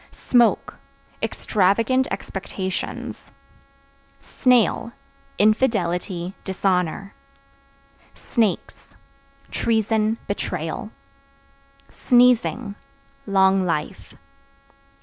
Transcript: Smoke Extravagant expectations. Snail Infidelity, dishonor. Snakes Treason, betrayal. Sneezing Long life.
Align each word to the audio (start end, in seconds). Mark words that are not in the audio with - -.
Smoke 0.13 0.79
Extravagant 1.21 2.07
expectations. 2.09 3.31
Snail 4.19 4.93
Infidelity, 5.37 6.33
dishonor. 6.43 7.13
Snakes 8.15 8.95
Treason, 9.51 10.17
betrayal. 10.27 10.89
Sneezing 11.91 12.73
Long 13.27 13.63
life. 13.63 14.15